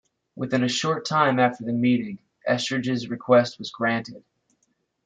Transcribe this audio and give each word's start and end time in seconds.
Within 0.35 0.63
a 0.63 0.67
short 0.67 1.05
time 1.05 1.37
after 1.39 1.63
the 1.63 1.73
meeting, 1.73 2.17
Estridge's 2.49 3.07
request 3.07 3.59
was 3.59 3.69
granted. 3.69 4.23